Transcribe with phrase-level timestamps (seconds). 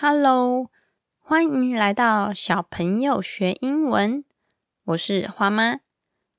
[0.00, 0.70] Hello，
[1.18, 4.24] 欢迎来到小朋友学英文。
[4.84, 5.80] 我是花妈。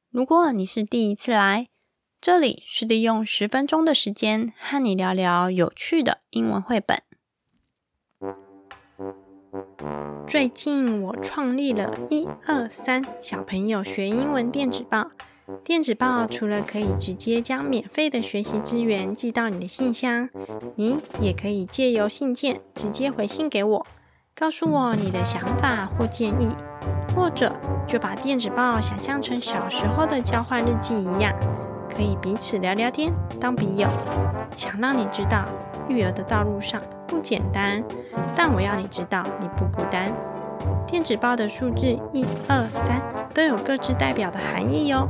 [0.10, 1.68] 如果你是第一次来，
[2.22, 7.04] 这里是利用十分钟的时间和你聊聊有趣的英文绘本。
[10.26, 15.12] 最近我创立了一二三小朋友学英文电子报。
[15.64, 20.30] 电子报除了可以直接将免费的学习资源寄到你的信箱，
[20.76, 23.86] 你也可以借由信件直接回信给我，
[24.36, 26.50] 告诉我你的想法或建议，
[27.16, 27.56] 或者
[27.88, 31.34] 就把电子报想象成小时候的交换日记一样，
[31.90, 33.88] 可以彼此聊聊天，当笔友。
[34.56, 35.46] 想让你知道，
[35.88, 37.84] 育儿的道路上不简单，
[38.36, 40.12] 但我要你知道你不孤单。
[40.86, 43.02] 电子报的数字一二三
[43.34, 45.08] 都有各自代表的含义哟。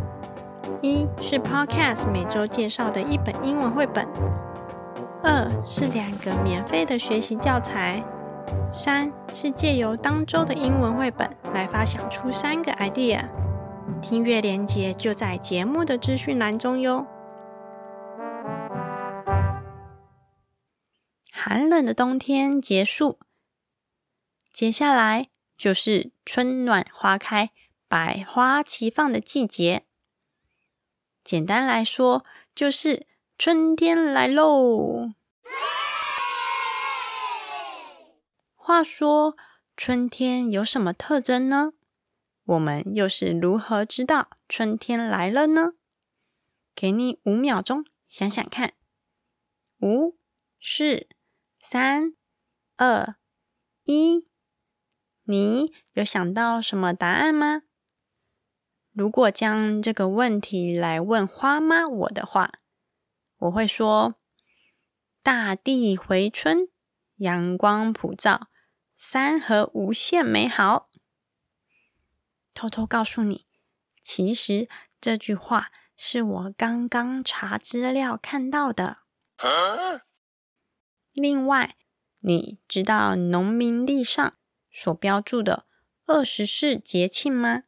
[0.81, 4.07] 一是 Podcast 每周介绍的一本英文绘本，
[5.23, 8.03] 二是两个免费的学习教材，
[8.71, 13.27] 三是借由当周的英文绘本来发想出三个 idea。
[14.01, 17.05] 听阅连接就在节目的资讯栏中哟。
[21.33, 23.19] 寒冷的冬天结束，
[24.53, 27.49] 接下来就是春暖花开、
[27.87, 29.83] 百花齐放的季节。
[31.29, 33.05] 简单来说，就是
[33.37, 35.11] 春天来喽。
[38.55, 39.37] 话说，
[39.77, 41.73] 春天有什么特征呢？
[42.45, 45.73] 我们又是如何知道春天来了呢？
[46.73, 48.73] 给你五秒钟想想看。
[49.81, 50.17] 五、
[50.59, 51.07] 四、
[51.59, 52.15] 三、
[52.75, 53.17] 二、
[53.83, 54.25] 一，
[55.25, 57.61] 你有想到什么答案吗？
[58.99, 62.59] 如果将这个问题来问花妈我的话，
[63.37, 64.15] 我会说：
[65.23, 66.67] 大地回春，
[67.15, 68.49] 阳光普照，
[68.97, 70.89] 山河无限美好。
[72.53, 73.45] 偷偷告诉你，
[74.01, 74.67] 其实
[74.99, 78.97] 这句话是我刚刚查资料看到的。
[81.13, 81.77] 另外，
[82.19, 84.33] 你知道农民历上
[84.69, 85.65] 所标注的
[86.05, 87.63] 二十四节气吗？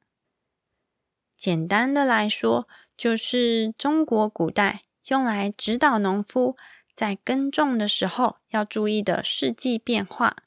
[1.42, 6.56] 简单的来说，就是中国古代用来指导农夫
[6.96, 10.44] 在耕种的时候要注意的四季变化。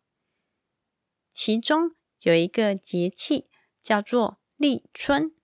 [1.33, 3.49] 其中有一个节气
[3.83, 5.35] 叫做立春，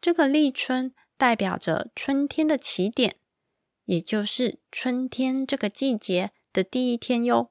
[0.00, 3.16] 这个立春代表着春天的起点，
[3.86, 7.50] 也就是春天这个季节的第一天哟。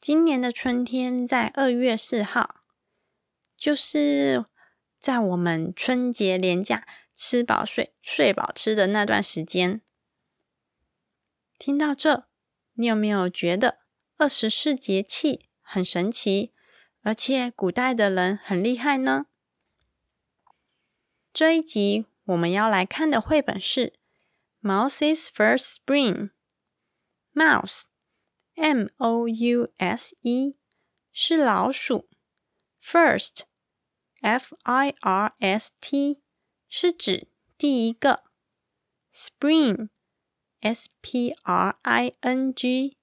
[0.00, 2.64] 今年的春天在二月四号，
[3.56, 4.46] 就是。
[5.02, 9.80] 在我们春节连假吃饱睡、睡饱吃的那段时间，
[11.58, 12.28] 听到这，
[12.74, 13.80] 你有没有觉得
[14.16, 16.52] 二十四节气很神奇，
[17.02, 19.26] 而且古代的人很厉害呢？
[21.32, 23.94] 这一集我们要来看的绘本是
[24.68, 26.30] 《Mouse's First Spring》
[27.34, 27.76] ，Mouse，M-O-U-S-E，
[31.12, 32.08] 是老鼠
[32.80, 33.46] ，First。
[34.22, 36.20] F I R S T
[36.68, 37.26] 是指
[37.58, 38.22] 第一个
[39.12, 42.96] ，Spring，S P R I N G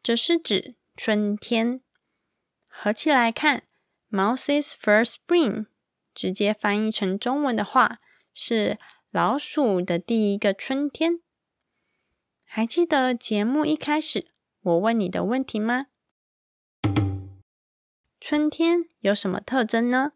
[0.00, 1.80] 则是指春天。
[2.68, 3.64] 合起来看
[4.10, 5.66] ，Mouse's first spring
[6.14, 7.98] 直接翻译成中文的话
[8.32, 8.78] 是
[9.10, 11.20] 老鼠的第一个春天。
[12.44, 14.28] 还记得节目一开始
[14.60, 15.86] 我问你的问题吗？
[18.20, 20.12] 春天有什么特征呢？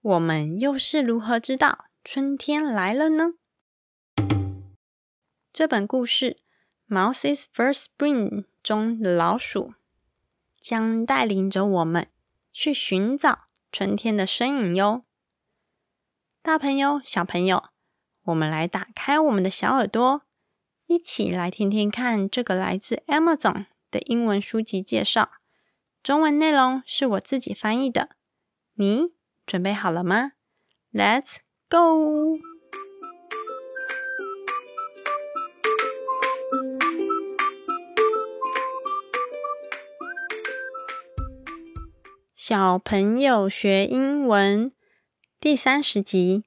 [0.00, 3.34] 我们又是如何知道春天来了呢？
[5.52, 6.38] 这本故事
[6.94, 8.28] 《Mouse's First Spring》
[8.62, 9.74] 中的老鼠
[10.60, 12.06] 将带领着我们
[12.52, 15.04] 去寻找春天的身影哟。
[16.42, 17.64] 大朋友、小朋友，
[18.22, 20.22] 我们来打开我们的小耳朵，
[20.86, 25.32] 一起来听听看这个来自 Amazon 的英文书籍介绍。
[26.04, 28.10] 中文内容是我自己翻译的，
[28.74, 29.17] 你？
[29.48, 30.32] 准备好了吗
[30.92, 31.38] ？Let's
[31.70, 32.38] go！
[42.34, 44.70] 小朋友学英文
[45.40, 46.44] 第三十集，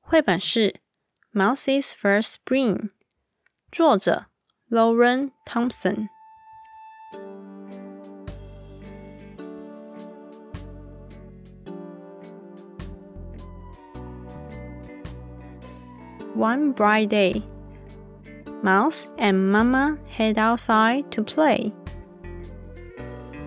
[0.00, 0.74] 绘本是
[1.34, 2.76] 《Mouse's First Spring》，
[3.70, 4.26] 作者
[4.68, 6.08] Lauren Thompson。
[16.35, 17.41] One bright day,
[18.61, 21.71] Mouse and Mama head outside to play.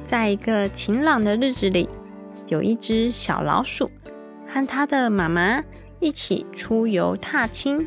[0.04, 1.88] 在一个晴朗的日子里，
[2.48, 3.90] 有一只小老鼠
[4.48, 5.62] 和它的妈妈
[6.00, 7.86] 一起出游踏青。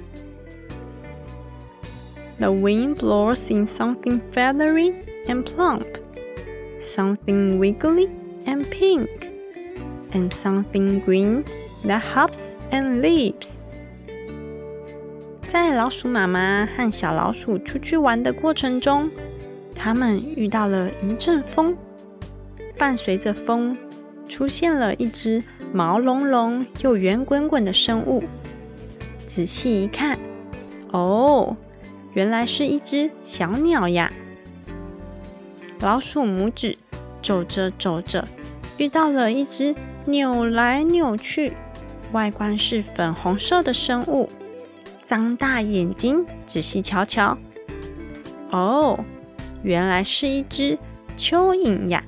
[2.40, 4.94] The wind blows in something feathery
[5.28, 5.86] and plump,
[6.80, 8.10] something wiggly
[8.46, 9.08] and pink,
[10.14, 11.44] and something green
[11.86, 13.60] that hops and leaps.
[15.61, 19.11] 在老鼠妈妈和小老鼠出去玩的过程中，
[19.75, 21.77] 他们遇到了一阵风，
[22.79, 23.77] 伴随着风，
[24.29, 28.23] 出现了一只毛茸茸又圆滚滚的生物。
[29.27, 30.17] 仔细一看，
[30.93, 31.57] 哦，
[32.13, 34.13] 原来是一只小鸟呀！
[35.81, 36.79] 老鼠拇指
[37.21, 38.25] 走着走着，
[38.77, 41.55] 遇到了一只扭来扭去、
[42.13, 44.29] 外观是粉红色的生物。
[45.09, 47.39] 张大眼睛，仔细瞧瞧。
[48.51, 49.03] 哦，
[49.63, 50.77] 原来是一只
[51.17, 52.05] 蚯蚓呀！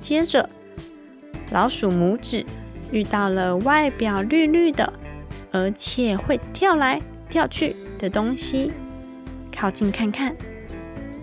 [0.00, 0.50] 接着，
[1.52, 2.44] 老鼠拇指
[2.90, 4.92] 遇到了外表绿绿的，
[5.52, 8.72] 而且会跳来跳去的东西。
[9.56, 10.36] 靠近看看，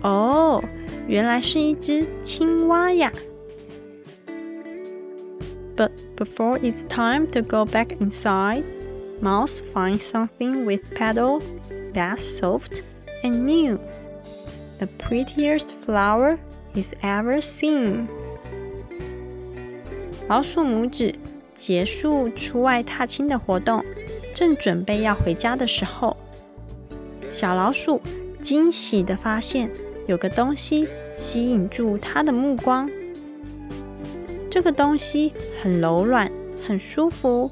[0.00, 0.64] 哦，
[1.06, 3.12] 原来是一只青蛙呀
[5.76, 8.64] ！But before it's time to go back inside.
[9.22, 11.40] Mouse finds something with petal
[11.92, 12.82] that's soft
[13.22, 13.78] and new.
[14.80, 16.38] The prettiest flower
[16.74, 18.08] is ever seen.
[20.28, 21.14] 老鼠拇指
[21.54, 23.84] 结束出外踏青的活动，
[24.34, 26.16] 正准备要回家的时候，
[27.30, 28.00] 小老鼠
[28.40, 29.70] 惊喜的发现
[30.08, 32.90] 有个东西吸引住它的目光。
[34.50, 35.32] 这个东西
[35.62, 36.28] 很柔软，
[36.66, 37.48] 很舒服，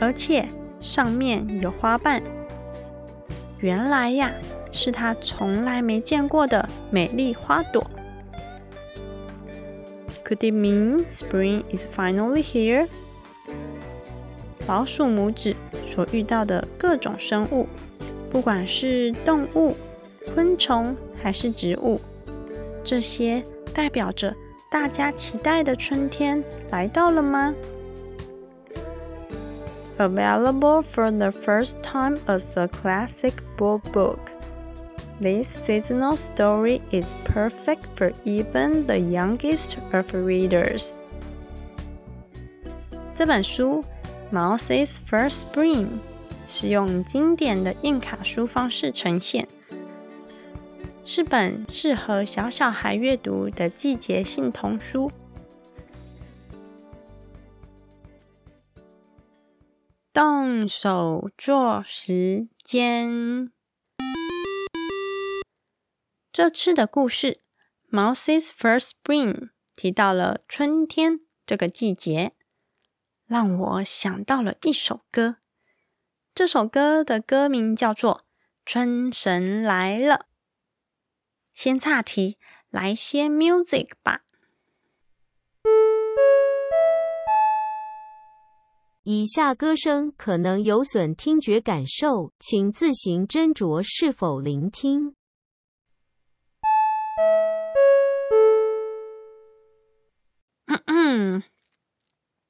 [0.00, 0.46] 而且。
[0.80, 2.22] 上面有花瓣，
[3.58, 4.32] 原来呀，
[4.70, 7.84] 是他从来没见过的美丽花朵。
[10.24, 12.86] Could it mean spring is finally here？
[14.66, 17.66] 老鼠拇指所遇到的各种生物，
[18.30, 19.74] 不管是动物、
[20.34, 21.98] 昆虫还是植物，
[22.84, 23.42] 这些
[23.72, 24.36] 代表着
[24.70, 27.54] 大家期待的春天来到了吗
[29.97, 34.19] ？available for the first time as a classic book book.
[35.21, 40.95] This seasonal story is perfect for even the youngest of readers.
[43.15, 43.83] 这本书《
[44.35, 45.87] Mouse's First Spring》
[46.47, 49.47] 是用经典的印卡书方式呈现，
[51.05, 55.11] 是本适合小小孩阅读的季节性童书。
[60.18, 63.52] 动手做时间。
[66.32, 67.40] 这次的故事
[67.96, 69.32] 《Mouse's First Spring》
[69.76, 72.32] 提到了春天这个季节，
[73.26, 75.36] 让我想到了一首歌。
[76.34, 78.22] 这首歌的歌名叫做
[78.66, 80.14] 《春神来了》。
[81.54, 82.38] 先岔题，
[82.70, 84.22] 来些 music 吧。
[89.04, 95.14] 以下歌声可能有损听觉感受，请自行斟酌是否聆听。
[100.66, 101.42] 嗯嗯，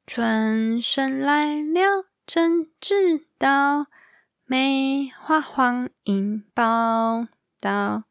[0.05, 3.87] 春神来了，真知道，
[4.45, 7.29] 梅花黄莺报
[7.61, 8.03] 道，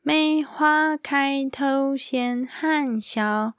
[0.00, 3.54] 梅花开头先含笑，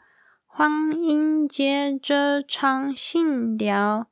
[0.46, 4.10] 黄莺接着唱新调。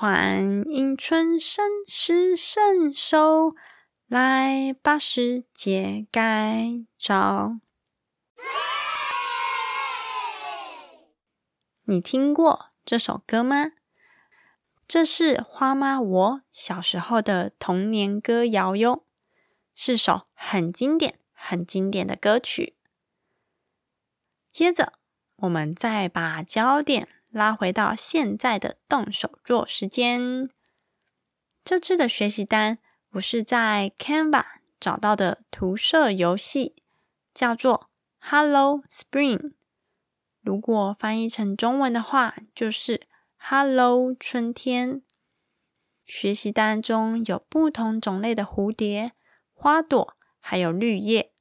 [0.00, 3.56] 欢迎春神是神手，
[4.06, 7.58] 来把世界改造。
[11.82, 13.72] 你听过这首歌吗？
[14.86, 19.04] 这是花妈我小时候的童年歌谣哟，
[19.74, 22.76] 是首很经典、很经典的歌曲。
[24.52, 24.92] 接着，
[25.38, 27.08] 我们再把焦点。
[27.30, 30.48] 拉回到现在的动手做时间。
[31.64, 32.78] 这次的学习单
[33.10, 34.44] 我是在 Canva
[34.80, 36.76] 找到的涂色游戏，
[37.34, 39.52] 叫做 Hello Spring。
[40.40, 43.06] 如果翻译成中文的话，就是
[43.36, 45.02] Hello 春天。
[46.04, 49.12] 学习单中有不同种类的蝴蝶、
[49.52, 51.32] 花朵，还有绿叶，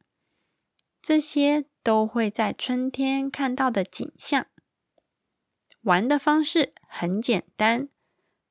[1.01, 4.47] 这些都会在春天看到的景象。
[5.87, 7.87] 玩的方式很简单，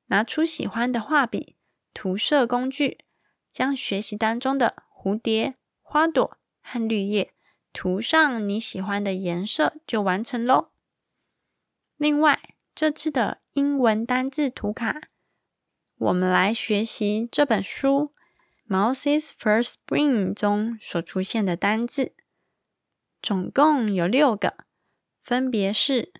[0.07, 1.55] 拿出喜欢的画笔、
[1.93, 3.05] 涂色工具，
[3.51, 7.35] 将学习当中的蝴蝶、花朵和绿叶
[7.71, 10.71] 涂上你喜欢的颜色就完成喽。
[11.97, 14.99] 另外，这次的英文单字图卡，
[15.97, 18.13] 我们来学习这本书
[18.67, 22.15] 《Mouse's First Spring》中所出现的单字，
[23.21, 24.65] 总共有六个，
[25.21, 26.11] 分别是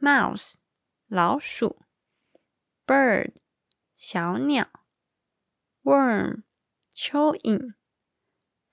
[0.00, 0.54] mouse
[1.06, 1.82] 老鼠、
[2.86, 3.32] bird
[3.94, 4.68] 小鸟、
[5.82, 6.42] worm
[6.94, 7.74] 蚯蚓、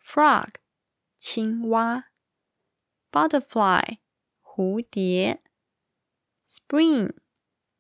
[0.02, 0.56] frog
[1.20, 2.06] 青蛙、
[3.12, 3.98] butterfly
[4.42, 5.44] 蝴蝶。
[6.46, 7.14] Spring，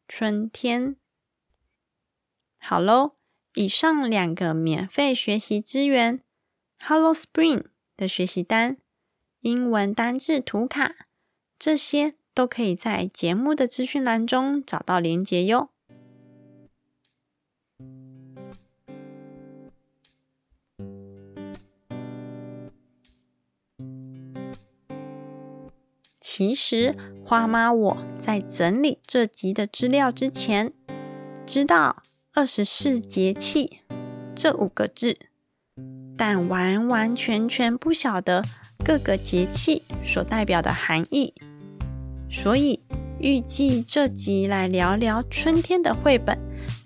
[0.09, 0.97] 春天。
[2.57, 3.15] 好喽，
[3.53, 6.21] 以上两个免费学习资源
[6.77, 8.77] ，Hello Spring 的学习单、
[9.39, 11.07] 英文单字图卡，
[11.57, 15.71] 这些都可以在节目的资讯栏中找到连结哟。
[26.21, 30.71] 其实，花妈我在整理这集的资料之前，
[31.43, 32.03] 知道
[32.35, 33.79] “二十四节气”
[34.37, 35.17] 这五个字，
[36.15, 38.43] 但完完全全不晓得
[38.85, 41.33] 各个节气所代表的含义。
[42.29, 42.79] 所以，
[43.19, 46.37] 预计这集来聊聊春天的绘本，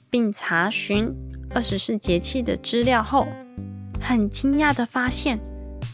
[0.10, 1.14] 并查询
[1.54, 3.28] 二十四节气的资料后，
[4.00, 5.40] 很惊讶的发现，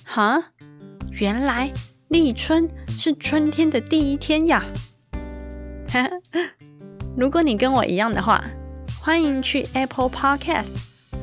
[0.04, 0.52] 哈，
[1.12, 1.72] 原来。
[2.10, 4.64] 立春是春天的第一天呀！
[7.18, 8.42] 如果你跟我一样的话，
[9.02, 10.70] 欢迎去 Apple Podcast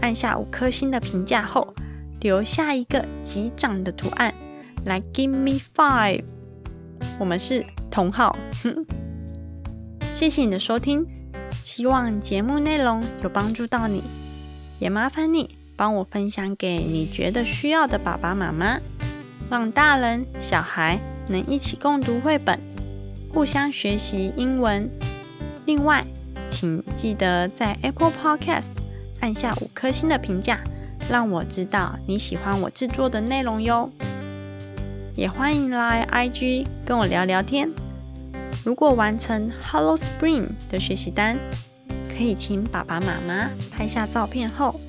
[0.02, 1.72] 按下五颗星的评价后，
[2.20, 4.34] 留下一个击掌的图案
[4.84, 6.22] 来 Give me five。
[7.18, 7.64] 我们是
[7.94, 8.36] 同号。
[10.16, 11.06] 谢谢你的收听，
[11.62, 14.02] 希望节目内容有帮助到你，
[14.80, 18.80] 也麻烦你帮我分享给你觉得需要的爸爸妈妈。
[19.48, 20.98] 让大人小孩
[21.28, 22.58] 能一起共读绘本，
[23.32, 24.90] 互相学习英文。
[25.64, 26.04] 另外，
[26.50, 28.72] 请记得在 Apple Podcast
[29.20, 30.58] 按下五颗星的评价，
[31.08, 33.88] 让我知道你喜欢我制作的内容哟。
[35.14, 37.70] 也欢迎来 IG 跟我聊聊天。
[38.64, 41.38] 如果完成 Hello Spring 的学习单，
[42.08, 44.80] 可以请爸爸妈妈拍下照片后，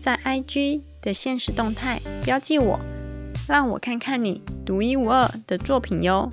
[0.00, 2.78] 在 IG 的现实动态标记我。
[3.46, 6.30] 让我看看你独一无二的作品哟。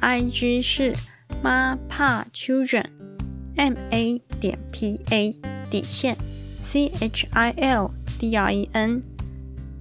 [0.00, 0.94] I G 是
[1.42, 5.34] Ma Pa Children，M A 点 P A
[5.68, 6.16] 底线
[6.62, 9.02] C H I L D R E N。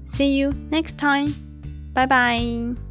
[0.08, 1.34] See you next time，
[1.94, 2.85] 拜拜。